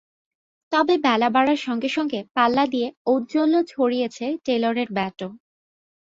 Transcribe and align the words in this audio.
তবে 0.71 0.95
বেলা 0.97 1.29
বাড়ার 1.29 1.59
সঙ্গে 1.59 1.89
সঙ্গে 1.89 2.19
পাল্লা 2.35 2.63
দিয়ে 2.65 2.87
ঔজ্জ্বল্য 3.05 3.55
ছড়িয়েছে 3.67 4.25
টেলরের 4.45 4.89
ব্যাটও। 4.93 5.29